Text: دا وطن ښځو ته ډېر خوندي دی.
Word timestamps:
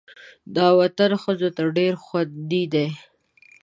دا 0.55 0.67
وطن 0.79 1.11
ښځو 1.23 1.49
ته 1.55 1.63
ډېر 1.77 1.93
خوندي 2.03 2.63
دی. 2.73 2.87